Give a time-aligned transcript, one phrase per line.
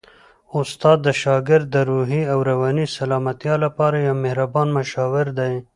[0.59, 5.53] استاد د شاګرد د روحي او رواني سلامتیا لپاره یو مهربان مشاور دی.